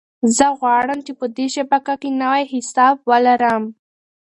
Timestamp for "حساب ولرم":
2.53-3.63